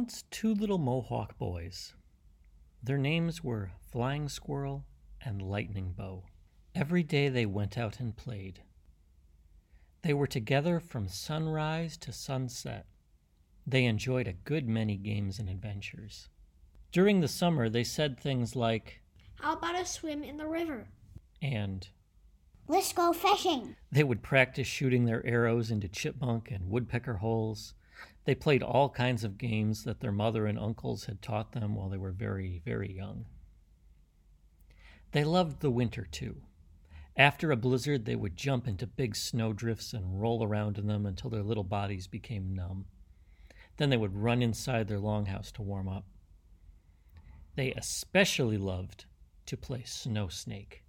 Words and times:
once 0.00 0.24
two 0.30 0.54
little 0.54 0.78
Mohawk 0.78 1.36
boys. 1.36 1.92
Their 2.82 2.96
names 2.96 3.44
were 3.44 3.72
Flying 3.92 4.30
Squirrel 4.30 4.86
and 5.20 5.42
Lightning 5.42 5.92
Bow. 5.94 6.24
Every 6.74 7.02
day 7.02 7.28
they 7.28 7.44
went 7.44 7.76
out 7.76 8.00
and 8.00 8.16
played. 8.16 8.62
They 10.00 10.14
were 10.14 10.26
together 10.26 10.80
from 10.80 11.06
sunrise 11.06 11.98
to 11.98 12.14
sunset. 12.14 12.86
They 13.66 13.84
enjoyed 13.84 14.26
a 14.26 14.32
good 14.32 14.66
many 14.66 14.96
games 14.96 15.38
and 15.38 15.50
adventures. 15.50 16.30
During 16.92 17.20
the 17.20 17.28
summer, 17.28 17.68
they 17.68 17.84
said 17.84 18.18
things 18.18 18.56
like, 18.56 19.02
How 19.34 19.52
about 19.58 19.78
a 19.78 19.84
swim 19.84 20.22
in 20.22 20.38
the 20.38 20.46
river? 20.46 20.88
and 21.42 21.86
Let's 22.66 22.94
go 22.94 23.12
fishing. 23.12 23.76
they 23.92 24.04
would 24.04 24.22
practice 24.22 24.66
shooting 24.66 25.04
their 25.04 25.24
arrows 25.26 25.70
into 25.70 25.88
chipmunk 25.88 26.50
and 26.50 26.70
woodpecker 26.70 27.18
holes. 27.18 27.74
They 28.24 28.34
played 28.34 28.62
all 28.62 28.90
kinds 28.90 29.24
of 29.24 29.38
games 29.38 29.84
that 29.84 30.00
their 30.00 30.12
mother 30.12 30.46
and 30.46 30.58
uncles 30.58 31.06
had 31.06 31.22
taught 31.22 31.52
them 31.52 31.74
while 31.74 31.88
they 31.88 31.96
were 31.96 32.12
very, 32.12 32.60
very 32.64 32.92
young. 32.92 33.26
They 35.12 35.24
loved 35.24 35.60
the 35.60 35.70
winter 35.70 36.06
too. 36.10 36.42
After 37.16 37.50
a 37.50 37.56
blizzard, 37.56 38.04
they 38.04 38.16
would 38.16 38.36
jump 38.36 38.68
into 38.68 38.86
big 38.86 39.16
snowdrifts 39.16 39.92
and 39.92 40.20
roll 40.20 40.44
around 40.44 40.78
in 40.78 40.86
them 40.86 41.06
until 41.06 41.30
their 41.30 41.42
little 41.42 41.64
bodies 41.64 42.06
became 42.06 42.54
numb. 42.54 42.86
Then 43.76 43.90
they 43.90 43.96
would 43.96 44.14
run 44.14 44.42
inside 44.42 44.88
their 44.88 45.00
longhouse 45.00 45.50
to 45.52 45.62
warm 45.62 45.88
up. 45.88 46.04
They 47.56 47.72
especially 47.72 48.58
loved 48.58 49.06
to 49.46 49.56
play 49.56 49.82
snow 49.84 50.28
snake. 50.28 50.84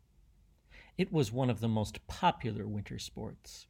It 0.98 1.12
was 1.12 1.32
one 1.32 1.50
of 1.50 1.60
the 1.60 1.68
most 1.68 2.06
popular 2.08 2.68
winter 2.68 3.00
sports. 3.00 3.66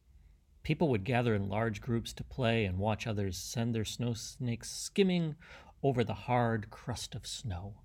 People 0.64 0.90
would 0.90 1.04
gather 1.04 1.34
in 1.34 1.50
large 1.50 1.82
groups 1.82 2.14
to 2.14 2.24
play 2.24 2.66
and 2.66 2.78
watch 2.78 3.08
others 3.08 3.38
send 3.38 3.74
their 3.74 3.84
snow 3.84 4.14
snakes 4.14 4.70
skimming 4.70 5.36
over 5.82 6.04
the 6.04 6.14
hard 6.14 6.70
crust 6.70 7.16
of 7.16 7.26
snow. 7.26 7.76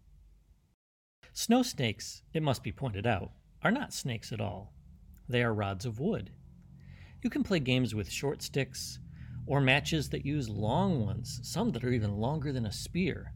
Snow 1.32 1.62
snakes, 1.62 2.22
it 2.34 2.42
must 2.42 2.62
be 2.62 2.72
pointed 2.72 3.06
out, 3.06 3.32
are 3.62 3.70
not 3.70 3.94
snakes 3.94 4.30
at 4.30 4.40
all. 4.40 4.74
They 5.28 5.42
are 5.42 5.54
rods 5.54 5.86
of 5.86 5.98
wood. 5.98 6.30
You 7.22 7.30
can 7.30 7.42
play 7.42 7.60
games 7.60 7.94
with 7.94 8.10
short 8.10 8.42
sticks 8.42 8.98
or 9.46 9.60
matches 9.60 10.10
that 10.10 10.26
use 10.26 10.48
long 10.48 11.04
ones, 11.04 11.40
some 11.42 11.70
that 11.72 11.84
are 11.84 11.92
even 11.92 12.16
longer 12.16 12.52
than 12.52 12.66
a 12.66 12.72
spear. 12.72 13.32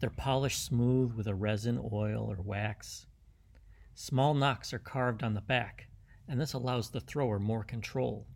They're 0.00 0.10
polished 0.10 0.64
smooth 0.64 1.12
with 1.12 1.26
a 1.26 1.34
resin, 1.34 1.78
oil, 1.92 2.30
or 2.30 2.40
wax. 2.40 3.06
Small 3.94 4.32
knocks 4.32 4.72
are 4.72 4.78
carved 4.78 5.22
on 5.22 5.34
the 5.34 5.40
back, 5.40 5.88
and 6.26 6.40
this 6.40 6.52
allows 6.52 6.90
the 6.90 7.00
thrower 7.00 7.38
more 7.38 7.64
control. 7.64 8.26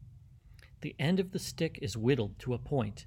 The 0.83 0.97
end 0.99 1.21
of 1.21 1.31
the 1.31 1.39
stick 1.39 1.79
is 1.81 1.97
whittled 1.97 2.41
to 2.41 2.55
a 2.55 2.59
point, 2.59 3.07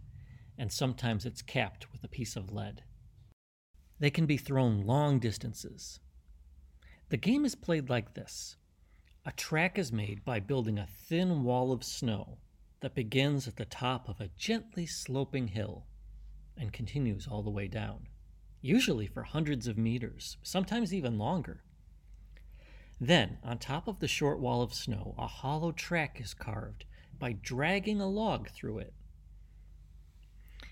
and 0.57 0.71
sometimes 0.71 1.25
it's 1.25 1.41
capped 1.41 1.91
with 1.91 2.05
a 2.05 2.07
piece 2.07 2.37
of 2.37 2.49
lead. 2.49 2.83
They 3.99 4.09
can 4.09 4.25
be 4.25 4.37
thrown 4.37 4.85
long 4.85 5.19
distances. 5.19 5.99
The 7.09 7.17
game 7.17 7.43
is 7.43 7.53
played 7.53 7.89
like 7.89 8.13
this 8.13 8.55
a 9.25 9.33
track 9.33 9.77
is 9.77 9.91
made 9.91 10.23
by 10.23 10.39
building 10.39 10.79
a 10.79 10.87
thin 10.87 11.43
wall 11.43 11.73
of 11.73 11.83
snow 11.83 12.37
that 12.79 12.95
begins 12.95 13.45
at 13.45 13.57
the 13.57 13.65
top 13.65 14.07
of 14.07 14.21
a 14.21 14.29
gently 14.37 14.85
sloping 14.85 15.49
hill 15.49 15.85
and 16.55 16.71
continues 16.71 17.27
all 17.27 17.44
the 17.44 17.50
way 17.50 17.67
down, 17.67 18.07
usually 18.61 19.07
for 19.07 19.23
hundreds 19.23 19.67
of 19.67 19.77
meters, 19.77 20.38
sometimes 20.44 20.94
even 20.94 21.17
longer. 21.17 21.61
Then, 23.01 23.39
on 23.44 23.57
top 23.57 23.89
of 23.89 24.00
the 24.00 24.07
short 24.07 24.39
wall 24.39 24.61
of 24.61 24.73
snow, 24.73 25.13
a 25.17 25.27
hollow 25.27 25.73
track 25.73 26.21
is 26.21 26.33
carved 26.33 26.85
by 27.19 27.33
dragging 27.33 28.01
a 28.01 28.07
log 28.07 28.49
through 28.49 28.79
it. 28.79 28.93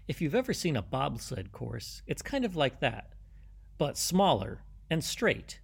If 0.07 0.21
you've 0.21 0.35
ever 0.35 0.53
seen 0.53 0.75
a 0.75 0.81
bobsled 0.81 1.51
course, 1.51 2.01
it's 2.05 2.21
kind 2.21 2.43
of 2.43 2.55
like 2.55 2.79
that, 2.81 3.13
but 3.77 3.97
smaller 3.97 4.63
and 4.89 5.03
straight, 5.03 5.59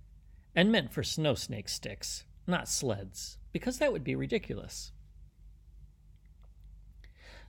and 0.56 0.72
meant 0.72 0.94
for 0.94 1.03
snow 1.03 1.35
snake 1.35 1.67
sticks, 1.69 2.23
not 2.47 2.69
sleds, 2.69 3.38
because 3.51 3.79
that 3.79 3.91
would 3.91 4.03
be 4.03 4.16
ridiculous. 4.16 4.91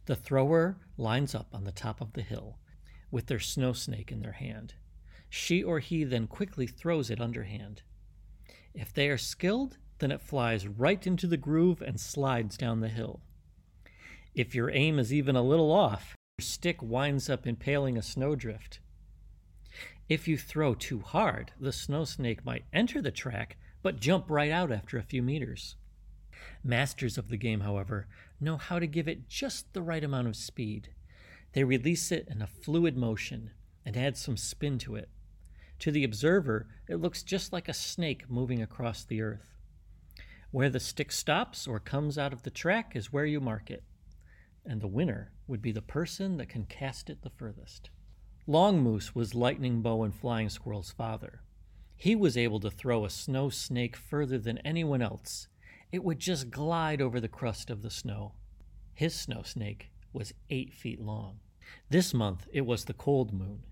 The 0.06 0.16
thrower 0.16 0.78
lines 0.96 1.34
up 1.34 1.54
on 1.54 1.64
the 1.64 1.72
top 1.72 2.00
of 2.00 2.14
the 2.14 2.22
hill 2.22 2.58
with 3.10 3.26
their 3.26 3.38
snow 3.38 3.72
snake 3.72 4.10
in 4.10 4.22
their 4.22 4.32
hand. 4.32 4.74
She 5.28 5.62
or 5.62 5.78
he 5.78 6.02
then 6.04 6.26
quickly 6.26 6.66
throws 6.66 7.10
it 7.10 7.20
underhand. 7.20 7.82
If 8.74 8.92
they 8.92 9.08
are 9.08 9.18
skilled, 9.18 9.78
then 10.00 10.10
it 10.10 10.20
flies 10.20 10.66
right 10.66 11.06
into 11.06 11.26
the 11.26 11.36
groove 11.36 11.80
and 11.80 12.00
slides 12.00 12.56
down 12.56 12.80
the 12.80 12.88
hill. 12.88 13.20
If 14.34 14.54
your 14.54 14.70
aim 14.70 14.98
is 14.98 15.12
even 15.12 15.36
a 15.36 15.42
little 15.42 15.72
off, 15.72 16.16
your 16.38 16.44
stick 16.44 16.82
winds 16.82 17.30
up 17.30 17.46
impaling 17.46 17.96
a 17.96 18.02
snowdrift. 18.02 18.80
If 20.08 20.26
you 20.26 20.36
throw 20.36 20.74
too 20.74 21.00
hard, 21.00 21.52
the 21.60 21.72
snow 21.72 22.04
snake 22.04 22.44
might 22.44 22.64
enter 22.72 23.00
the 23.00 23.12
track 23.12 23.56
but 23.82 24.00
jump 24.00 24.28
right 24.28 24.50
out 24.50 24.72
after 24.72 24.98
a 24.98 25.02
few 25.02 25.22
meters. 25.22 25.76
Masters 26.62 27.16
of 27.16 27.28
the 27.28 27.36
game, 27.36 27.60
however, 27.60 28.06
know 28.40 28.56
how 28.56 28.78
to 28.78 28.86
give 28.86 29.08
it 29.08 29.28
just 29.28 29.72
the 29.72 29.82
right 29.82 30.02
amount 30.02 30.28
of 30.28 30.36
speed. 30.36 30.90
They 31.52 31.64
release 31.64 32.12
it 32.12 32.28
in 32.30 32.42
a 32.42 32.46
fluid 32.46 32.96
motion 32.96 33.50
and 33.84 33.96
add 33.96 34.16
some 34.16 34.36
spin 34.36 34.78
to 34.78 34.96
it. 34.96 35.08
To 35.80 35.90
the 35.90 36.04
observer, 36.04 36.68
it 36.88 36.96
looks 36.96 37.22
just 37.22 37.52
like 37.52 37.68
a 37.68 37.74
snake 37.74 38.28
moving 38.28 38.62
across 38.62 39.04
the 39.04 39.22
earth. 39.22 39.56
Where 40.52 40.70
the 40.70 40.80
stick 40.80 41.12
stops 41.12 41.68
or 41.68 41.78
comes 41.78 42.18
out 42.18 42.32
of 42.32 42.42
the 42.42 42.50
track 42.50 42.96
is 42.96 43.12
where 43.12 43.24
you 43.24 43.40
mark 43.40 43.70
it, 43.70 43.84
and 44.66 44.80
the 44.80 44.88
winner 44.88 45.30
would 45.46 45.62
be 45.62 45.70
the 45.70 45.80
person 45.80 46.38
that 46.38 46.48
can 46.48 46.64
cast 46.64 47.08
it 47.08 47.22
the 47.22 47.30
furthest. 47.30 47.90
Long 48.48 48.82
Moose 48.82 49.14
was 49.14 49.34
Lightning 49.34 49.80
Bow 49.80 50.02
and 50.02 50.12
Flying 50.12 50.48
Squirrel's 50.48 50.90
father. 50.90 51.42
He 51.94 52.16
was 52.16 52.36
able 52.36 52.58
to 52.60 52.70
throw 52.70 53.04
a 53.04 53.10
snow 53.10 53.48
snake 53.48 53.94
further 53.94 54.38
than 54.38 54.58
anyone 54.58 55.02
else. 55.02 55.46
It 55.92 56.02
would 56.02 56.18
just 56.18 56.50
glide 56.50 57.00
over 57.00 57.20
the 57.20 57.28
crust 57.28 57.70
of 57.70 57.82
the 57.82 57.90
snow. 57.90 58.32
His 58.92 59.14
snow 59.14 59.42
snake 59.42 59.92
was 60.12 60.34
eight 60.48 60.74
feet 60.74 61.00
long. 61.00 61.38
This 61.90 62.12
month 62.12 62.48
it 62.52 62.66
was 62.66 62.86
the 62.86 62.92
cold 62.92 63.32
moon. 63.32 63.62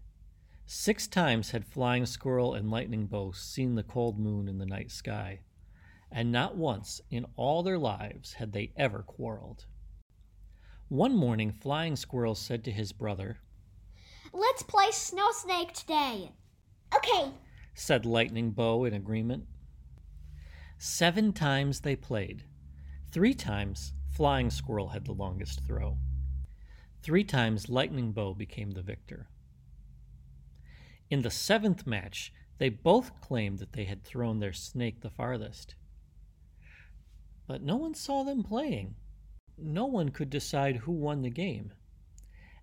Six 0.65 1.09
times 1.09 1.51
had 1.51 1.65
Flying 1.65 2.07
Squirrel 2.07 2.55
and 2.55 2.71
Lightning 2.71 3.07
Bow 3.07 3.33
seen 3.33 3.75
the 3.75 3.83
cold 3.83 4.19
moon 4.19 4.47
in 4.47 4.59
the 4.59 4.67
night 4.67 4.93
sky, 4.93 5.41
and 6.11 6.33
not 6.33 6.57
once 6.57 7.01
in 7.11 7.27
all 7.37 7.63
their 7.63 7.79
lives 7.79 8.35
had 8.35 8.53
they 8.53 8.73
ever 8.77 9.03
quarreled. 9.03 9.67
One 10.89 11.15
morning, 11.15 11.53
Flying 11.53 11.97
Squirrel 11.97 12.35
said 12.35 12.65
to 12.65 12.73
his 12.73 12.93
brother, 12.93 13.39
Let's 14.33 14.63
play 14.63 14.91
Snow 14.91 15.29
Snake 15.33 15.73
today. 15.73 16.33
Okay, 16.95 17.31
said 17.75 18.07
Lightning 18.07 18.51
Bow 18.51 18.85
in 18.85 18.95
agreement. 18.95 19.45
Seven 20.79 21.33
times 21.33 21.81
they 21.81 21.97
played. 21.97 22.45
Three 23.11 23.35
times, 23.35 23.93
Flying 24.11 24.51
Squirrel 24.51 24.89
had 24.89 25.05
the 25.05 25.13
longest 25.13 25.67
throw. 25.67 25.99
Three 27.03 27.25
times, 27.25 27.69
Lightning 27.69 28.13
Bow 28.13 28.35
became 28.35 28.73
the 28.73 28.83
victor. 28.83 29.29
In 31.11 31.23
the 31.23 31.31
seventh 31.31 31.87
match, 31.87 32.33
they 32.59 32.69
both 32.69 33.21
claimed 33.21 33.59
that 33.61 33.73
they 33.73 33.85
had 33.85 34.05
thrown 34.05 34.41
their 34.41 34.53
snake 34.53 35.01
the 35.01 35.11
farthest. 35.11 35.75
But 37.49 37.63
no 37.63 37.77
one 37.77 37.95
saw 37.95 38.23
them 38.23 38.45
playing. 38.45 38.95
No 39.57 39.87
one 39.87 40.11
could 40.11 40.31
decide 40.31 40.77
who 40.77 40.93
won 40.93 41.23
the 41.23 41.31
game. 41.31 41.73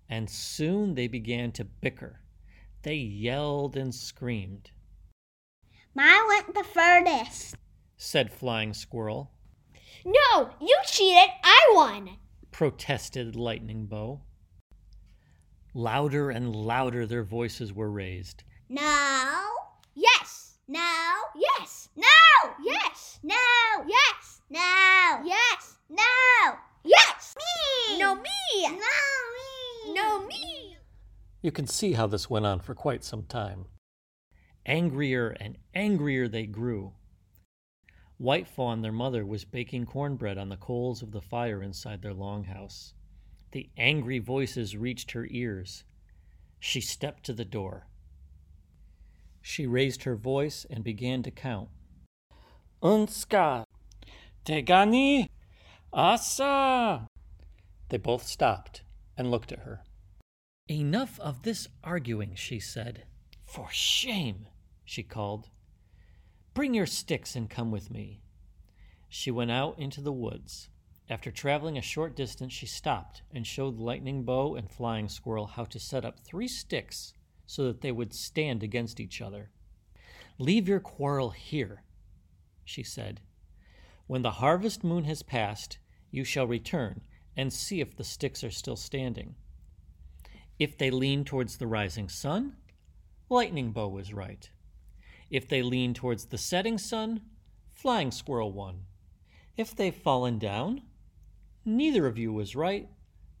And 0.08 0.30
soon 0.30 0.94
they 0.94 1.08
began 1.08 1.50
to 1.52 1.64
bicker. 1.64 2.20
They 2.82 2.94
yelled 2.94 3.76
and 3.76 3.92
screamed. 3.94 4.70
mine 5.92 6.26
went 6.28 6.54
the 6.54 6.62
furthest. 6.64 7.56
said 7.96 8.32
Flying 8.32 8.72
Squirrel, 8.72 9.32
No, 10.04 10.50
you 10.60 10.78
cheated. 10.86 11.30
I 11.42 11.72
won. 11.74 12.18
protested 12.52 13.34
Lightning 13.34 13.86
Bow. 13.86 14.22
Louder 15.74 16.30
and 16.30 16.54
louder 16.54 17.06
their 17.06 17.24
voices 17.24 17.72
were 17.72 17.90
raised. 17.90 18.44
No, 18.68 19.48
Yes. 19.94 20.58
no, 20.68 21.14
Yes. 21.34 21.88
no, 21.96 22.06
Yes. 22.62 23.18
no, 23.22 23.34
Yes. 23.86 24.40
no, 24.48 25.22
Yes. 25.24 25.76
no, 25.88 26.58
Yes. 26.84 27.34
me, 27.36 27.98
No, 27.98 28.14
me. 28.14 28.30
no, 28.62 28.68
me, 28.68 29.92
No, 29.94 30.26
me. 30.26 30.76
You 31.46 31.52
can 31.52 31.68
see 31.68 31.92
how 31.92 32.08
this 32.08 32.28
went 32.28 32.44
on 32.44 32.58
for 32.58 32.74
quite 32.74 33.04
some 33.04 33.22
time. 33.22 33.66
Angrier 34.66 35.28
and 35.28 35.56
angrier 35.76 36.26
they 36.26 36.44
grew. 36.44 36.94
White 38.18 38.48
Fawn, 38.48 38.82
their 38.82 38.90
mother, 38.90 39.24
was 39.24 39.44
baking 39.44 39.86
cornbread 39.86 40.38
on 40.38 40.48
the 40.48 40.56
coals 40.56 41.02
of 41.02 41.12
the 41.12 41.20
fire 41.20 41.62
inside 41.62 42.02
their 42.02 42.12
longhouse. 42.12 42.94
The 43.52 43.70
angry 43.76 44.18
voices 44.18 44.76
reached 44.76 45.12
her 45.12 45.28
ears. 45.30 45.84
She 46.58 46.80
stepped 46.80 47.22
to 47.26 47.32
the 47.32 47.44
door. 47.44 47.86
She 49.40 49.68
raised 49.68 50.02
her 50.02 50.16
voice 50.16 50.66
and 50.68 50.82
began 50.82 51.22
to 51.22 51.30
count. 51.30 51.68
Unska, 52.82 53.66
Tegani, 54.44 55.28
Asa. 55.92 57.06
They 57.88 57.98
both 57.98 58.26
stopped 58.26 58.82
and 59.16 59.30
looked 59.30 59.52
at 59.52 59.60
her. 59.60 59.85
Enough 60.68 61.20
of 61.20 61.42
this 61.42 61.68
arguing, 61.84 62.34
she 62.34 62.58
said. 62.58 63.04
For 63.44 63.68
shame, 63.70 64.48
she 64.84 65.04
called. 65.04 65.48
Bring 66.54 66.74
your 66.74 66.86
sticks 66.86 67.36
and 67.36 67.48
come 67.48 67.70
with 67.70 67.88
me. 67.88 68.22
She 69.08 69.30
went 69.30 69.52
out 69.52 69.78
into 69.78 70.00
the 70.00 70.12
woods. 70.12 70.68
After 71.08 71.30
traveling 71.30 71.78
a 71.78 71.82
short 71.82 72.16
distance, 72.16 72.52
she 72.52 72.66
stopped 72.66 73.22
and 73.32 73.46
showed 73.46 73.78
Lightning 73.78 74.24
Bow 74.24 74.56
and 74.56 74.68
Flying 74.68 75.08
Squirrel 75.08 75.46
how 75.46 75.66
to 75.66 75.78
set 75.78 76.04
up 76.04 76.18
three 76.18 76.48
sticks 76.48 77.12
so 77.46 77.64
that 77.64 77.80
they 77.80 77.92
would 77.92 78.12
stand 78.12 78.64
against 78.64 78.98
each 78.98 79.20
other. 79.20 79.50
Leave 80.36 80.66
your 80.66 80.80
quarrel 80.80 81.30
here, 81.30 81.84
she 82.64 82.82
said. 82.82 83.20
When 84.08 84.22
the 84.22 84.32
harvest 84.32 84.82
moon 84.82 85.04
has 85.04 85.22
passed, 85.22 85.78
you 86.10 86.24
shall 86.24 86.48
return 86.48 87.02
and 87.36 87.52
see 87.52 87.80
if 87.80 87.94
the 87.94 88.02
sticks 88.02 88.42
are 88.42 88.50
still 88.50 88.76
standing. 88.76 89.36
If 90.58 90.78
they 90.78 90.90
lean 90.90 91.24
towards 91.24 91.58
the 91.58 91.66
rising 91.66 92.08
sun, 92.08 92.56
Lightning 93.28 93.72
Bow 93.72 93.88
was 93.88 94.14
right. 94.14 94.48
If 95.30 95.48
they 95.48 95.62
lean 95.62 95.92
towards 95.92 96.26
the 96.26 96.38
setting 96.38 96.78
sun, 96.78 97.20
Flying 97.72 98.10
Squirrel 98.10 98.52
won. 98.52 98.86
If 99.56 99.74
they've 99.74 99.94
fallen 99.94 100.38
down, 100.38 100.82
neither 101.64 102.06
of 102.06 102.16
you 102.16 102.32
was 102.32 102.56
right, 102.56 102.88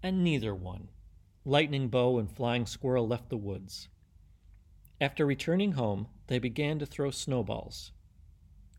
and 0.02 0.22
neither 0.22 0.54
won. 0.54 0.88
Lightning 1.44 1.88
Bow 1.88 2.18
and 2.18 2.30
Flying 2.30 2.66
Squirrel 2.66 3.06
left 3.06 3.30
the 3.30 3.36
woods. 3.36 3.88
After 5.00 5.24
returning 5.24 5.72
home, 5.72 6.08
they 6.26 6.38
began 6.38 6.78
to 6.80 6.86
throw 6.86 7.10
snowballs, 7.10 7.92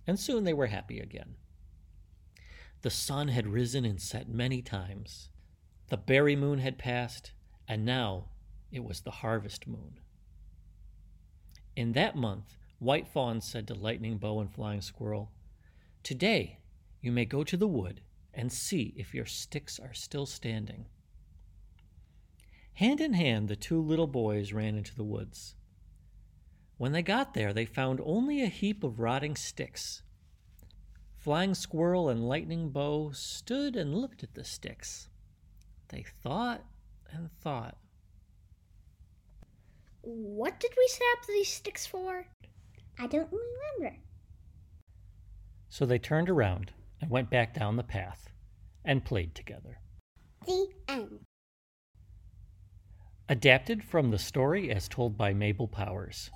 and 0.06 0.20
soon 0.20 0.44
they 0.44 0.54
were 0.54 0.68
happy 0.68 1.00
again. 1.00 1.36
The 2.82 2.90
sun 2.90 3.30
had 3.30 3.48
risen 3.48 3.86
and 3.86 4.02
set 4.02 4.30
many 4.30 4.62
times. 4.62 5.30
The 5.90 5.98
berry 5.98 6.36
moon 6.36 6.60
had 6.60 6.78
passed, 6.78 7.32
and 7.68 7.86
now 7.86 8.26
it 8.72 8.84
was 8.84 9.02
the 9.02 9.12
harvest 9.12 9.68
moon. 9.68 10.00
In 11.76 11.94
that 11.94 12.16
month, 12.16 12.58
White 12.80 13.08
Fawn 13.08 13.42
said 13.42 13.68
to 13.68 13.74
Lightning 13.74 14.18
Bow 14.18 14.40
and 14.40 14.52
Flying 14.52 14.82
Squirrel, 14.82 15.32
Today 16.04 16.60
you 17.02 17.12
may 17.12 17.26
go 17.26 17.44
to 17.44 17.58
the 17.58 17.68
wood 17.68 18.02
and 18.34 18.52
see 18.52 18.94
if 18.96 19.14
your 19.14 19.26
sticks 19.26 19.80
are 19.80 19.94
still 19.94 20.26
standing. 20.26 20.86
Hand 22.74 23.02
in 23.02 23.14
hand, 23.14 23.48
the 23.48 23.56
two 23.56 23.82
little 23.82 24.08
boys 24.08 24.54
ran 24.54 24.78
into 24.78 24.96
the 24.96 25.04
woods. 25.04 25.56
When 26.78 26.92
they 26.92 27.02
got 27.02 27.34
there, 27.34 27.54
they 27.54 27.66
found 27.66 28.00
only 28.04 28.44
a 28.44 28.48
heap 28.48 28.84
of 28.84 29.00
rotting 29.00 29.36
sticks. 29.36 30.04
Flying 31.16 31.56
Squirrel 31.56 32.08
and 32.08 32.28
Lightning 32.28 32.70
Bow 32.70 33.12
stood 33.12 33.76
and 33.76 33.96
looked 33.96 34.22
at 34.24 34.36
the 34.36 34.44
sticks. 34.44 35.10
They 35.90 36.06
thought 36.22 36.64
and 37.12 37.30
thought. 37.42 37.78
What 40.02 40.60
did 40.60 40.72
we 40.78 40.88
set 40.88 41.04
up 41.18 41.26
these 41.28 41.50
sticks 41.50 41.86
for? 41.86 42.28
I 43.00 43.08
don't 43.08 43.30
remember. 43.32 43.98
So 45.70 45.86
they 45.86 46.00
turned 46.00 46.30
around 46.30 46.72
and 47.02 47.10
went 47.10 47.30
back 47.30 47.54
down 47.54 47.76
the 47.76 47.84
path 47.84 48.30
and 48.86 49.04
played 49.04 49.36
together. 49.36 49.80
The 50.46 50.68
end. 50.88 51.20
Adapted 53.30 53.84
from 53.84 54.12
the 54.12 54.18
story 54.18 54.72
as 54.72 54.88
told 54.88 55.18
by 55.18 55.34
Mabel 55.34 55.68
Powers. 55.68 56.32